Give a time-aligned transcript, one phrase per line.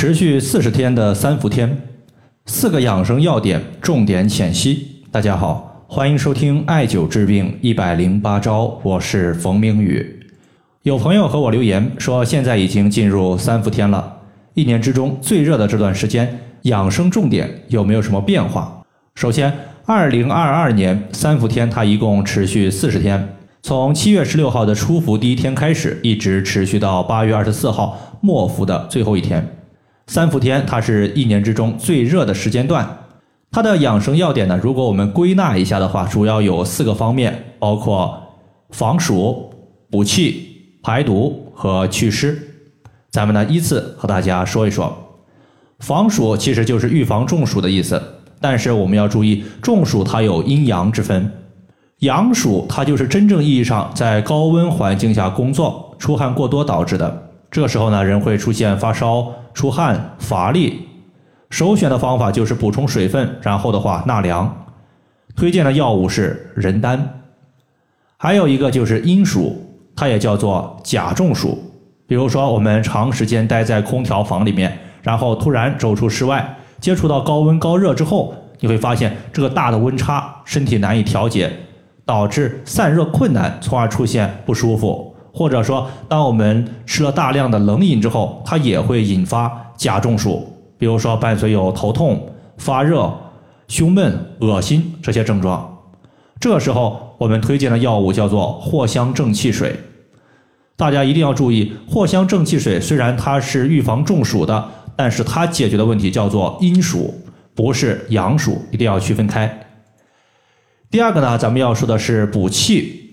[0.00, 1.76] 持续四十天的三伏天，
[2.46, 5.02] 四个养生要点，重点浅析。
[5.10, 10.26] 大家好，欢迎收听艾灸治病一百零八招，我是冯明宇。
[10.84, 14.20] 有朋友和我留言说，现在已经进入三伏天了，
[14.54, 18.82] 一年之中最热的这段时间，养生重点有没有什么变化？
[19.16, 19.52] 首先，
[19.84, 29.46] 二零二二年三伏天它一共持续四十天，从七月十六号的初伏第一天开始，一直持续到八月二十四号末伏的最后一天。
[30.10, 32.84] 三伏天，它是一年之中最热的时间段。
[33.52, 38.20] 它的养生要点呢，如果我们归纳一下的话，主要有四个方面，包括
[38.70, 39.54] 防暑、
[39.88, 42.36] 补气、排毒和祛湿。
[43.12, 44.92] 咱们呢依次和大家说一说。
[45.78, 48.02] 防暑其实就是预防中暑的意思，
[48.40, 51.30] 但是我们要注意，中暑它有阴阳之分。
[52.00, 57.30] 阳暑它就是真正意义上在高温环境下工作，出汗过多导致的。
[57.48, 60.88] 这时候呢，人会出现发烧、出汗、乏力。
[61.50, 64.66] 首选的方法就是补充水分，然后的话纳凉。
[65.34, 67.22] 推荐的药物是人丹。
[68.16, 69.56] 还有一个就是阴暑，
[69.96, 71.58] 它也叫做假中暑。
[72.06, 81.50] 比如说，我们长时间待在空调房里面，然后突然走出室外，接触到高温高热之后，你会发现这个大的温差，身体难以调节，
[82.04, 85.09] 导致散热困难，从而出现不舒服。
[85.32, 90.46] 或者说，当我们吃了大量的冷饮之后，它也会引发假中暑。
[90.76, 93.12] 比如说，伴随有头痛、发热、
[93.68, 95.78] 胸闷、恶心这些症状。
[96.40, 99.76] 这时候，我们推荐的药物叫做藿香正气水。
[100.76, 107.14] 大家一定要注意，藿香正气水虽然它是预防中暑的，但是它解决的问题叫做阴暑，
[107.54, 109.66] 不是阳暑，一定要区分开。
[110.90, 113.09] 第二个呢，咱们要说的是补气。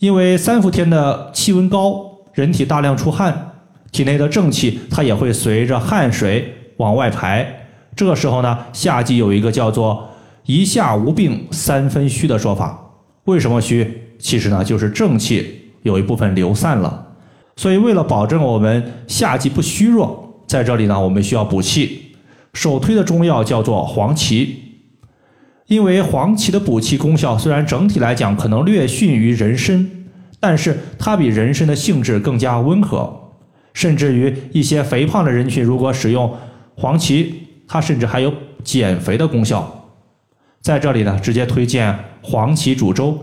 [0.00, 3.52] 因为三伏天的气温高，人体大量出汗，
[3.92, 7.68] 体内的正气它也会随着汗水往外排。
[7.94, 10.08] 这个时候呢，夏季有一个叫做
[10.46, 12.76] “一夏无病三分虚”的说法。
[13.24, 14.02] 为什么虚？
[14.18, 17.06] 其实呢，就是正气有一部分流散了。
[17.56, 22.16] 所以，为了保证我们夏季不虚弱，在这里呢，我们需要补气。
[22.52, 24.63] 首推的中药叫做黄芪。
[25.66, 29.88] 因为黄芪的补气功效虽然整体来讲可能略逊于人参，
[30.38, 33.30] 但是它比人参的性质更加温和，
[33.72, 36.30] 甚至于一些肥胖的人群如果使用
[36.76, 37.34] 黄芪，
[37.66, 38.30] 它甚至还有
[38.62, 39.88] 减肥的功效。
[40.60, 43.18] 在这里呢，直接推荐黄芪煮粥。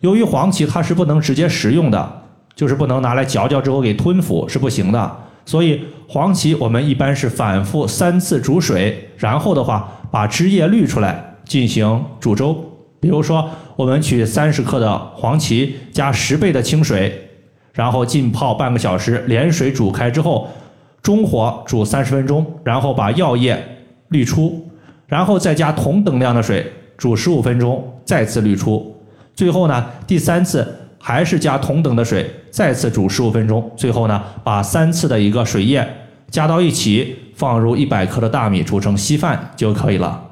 [0.00, 2.22] 由于黄芪它是不能直接食用的，
[2.54, 9.92] 就是不能拿来嚼嚼之后给吞服是不行的，所以黄芪我们一般是反复三次煮水，然后的话。
[10.16, 12.56] 把汁液滤出来进行煮粥，
[12.98, 17.28] 比如说我们取三十克的黄芪加十倍的清水，
[17.74, 20.48] 然后浸泡半个小时，连水煮开之后，
[21.02, 23.62] 中火煮三十分钟，然后把药液
[24.08, 24.66] 滤出，
[25.06, 26.64] 然后再加同等量的水
[26.96, 28.96] 煮十五分钟，再次滤出，
[29.34, 30.66] 最后呢第三次
[30.98, 35.86] 还是加同等的水再次煮十五分钟，最后呢把三次的一个水液
[36.30, 37.14] 加到一起。
[37.36, 40.30] 放入一百克的大米煮成稀饭就可以了，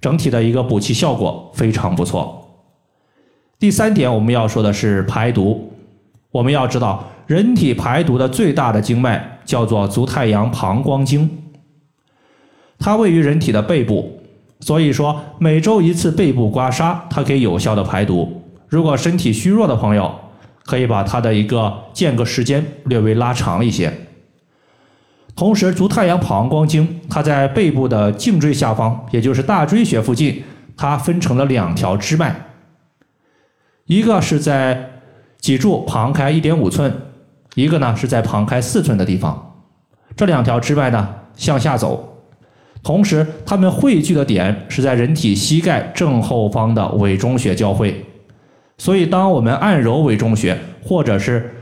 [0.00, 2.62] 整体的一个补气效果非常不错。
[3.58, 5.72] 第三点我们要说的是排毒，
[6.30, 11.28] 我们要知道人体排毒的最大的经脉叫做足太阳膀胱经，
[12.78, 14.20] 它位于人体的背部，
[14.60, 18.40] 所以说每周一次背部刮痧，它可以有效的排毒。
[18.68, 20.14] 如果身体虚弱的朋友，
[20.64, 23.92] 可以把它的一个间隔时间略微拉长一些。
[25.38, 30.42] 同时，足太阳膀胱经它在背部的颈椎下方，也就是大椎穴附近，
[30.76, 32.34] 它分成了两条支脉，
[33.86, 34.90] 一个是在
[35.38, 36.92] 脊柱旁开一点五寸，
[37.54, 39.54] 一个呢是在旁开四寸的地方。
[40.16, 42.18] 这两条支脉呢向下走，
[42.82, 48.04] 同时它们汇聚的点是在人体膝盖正后方的委中穴交汇。
[48.76, 51.57] 所以，当我们按揉委中穴，或者是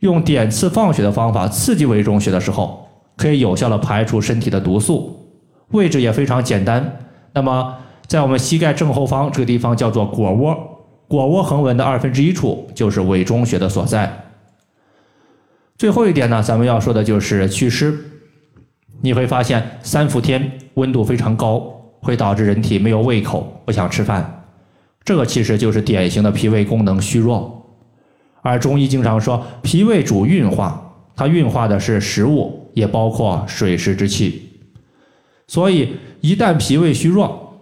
[0.00, 5.30] 用点刺放血的方法刺激委中穴的时候，可以有效的排除身体的毒素，
[5.72, 6.98] 位置也非常简单。
[7.32, 7.76] 那么，
[8.06, 10.56] 在我们膝盖正后方这个地方叫做腘窝，
[11.08, 14.24] 腘窝横纹的二分之一处就是委中穴的所在。
[15.76, 17.96] 最后一点呢，咱们要说的就是祛湿。
[19.02, 21.62] 你会发现，三伏天温度非常高，
[22.00, 24.44] 会导致人体没有胃口，不想吃饭，
[25.04, 27.59] 这个其实就是典型的脾胃功能虚弱。
[28.42, 34.48] 而中医经常说，脾胃主运化，它运化的是食物，也包括水湿之气。
[35.46, 37.60] 所以，一旦脾胃虚弱，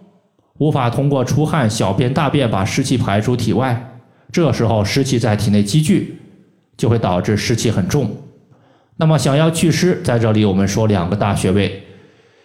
[0.57, 3.99] 无法通过出汗、小便、大便把湿气排出体外，
[4.31, 6.19] 这时候湿气在体内积聚，
[6.77, 8.15] 就会导致湿气很重。
[8.97, 11.83] 那么想要祛湿，在这里我们说两个大穴位，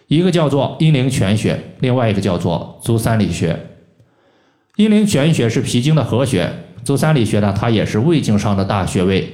[0.07, 3.57] 一个叫做阴陵泉穴，另外一个叫做足三里穴。
[4.77, 6.51] 阴陵泉穴是脾经的合穴，
[6.85, 9.27] 足三里穴呢，它也是胃经上的大穴位，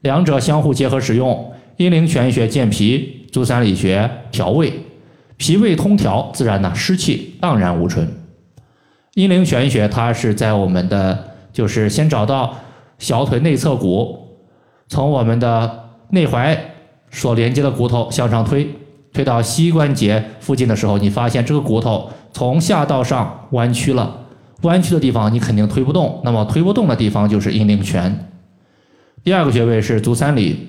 [0.00, 1.52] 两者相互结合使用。
[1.76, 4.72] 阴陵泉穴健脾，足三里穴调胃，
[5.36, 8.08] 脾胃通调，自然呢湿气荡然无存。
[9.12, 12.56] 阴陵泉穴它是在我们的，就是先找到
[12.98, 14.38] 小腿内侧骨，
[14.88, 15.82] 从我们的。
[16.10, 16.56] 内踝
[17.10, 18.64] 所连接的骨头向上推，
[19.12, 24.25] 推到膝关节附近的时候，你发现这个骨头从下到上弯曲了。
[24.62, 28.30] 弯曲的地方你肯定推不动，那么推不动的地方就是阴陵泉。
[29.22, 30.68] 第二个穴位是足三里。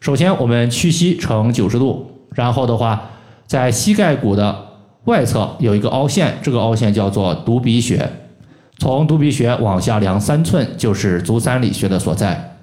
[0.00, 3.10] 首先我们屈膝成九十度，然后的话，
[3.46, 4.66] 在膝盖骨的
[5.04, 8.08] 外侧有一个凹陷，这个凹陷叫做犊鼻穴。
[8.78, 12.58] 从犊鼻穴往下量三寸就是足三里穴的所在。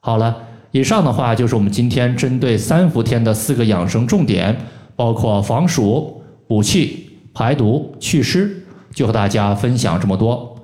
[0.00, 0.44] 好了。
[0.70, 4.54] 以上的话就是我们今天针对三伏天的四个养生重点，
[4.94, 8.66] 包括防暑、补气、排毒、祛湿，
[8.98, 10.56] 就和大家分享这么多。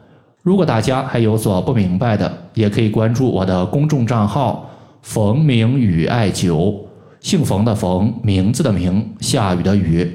[0.43, 4.69] 如果大家还有所不明白的，也可以关注我的公众账号
[5.03, 6.85] “冯明宇爱酒”，
[7.23, 10.11] 姓冯的冯，名字的名，下雨的雨。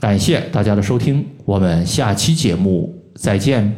[0.00, 3.72] 感谢大家的收听，我们下期节目再见。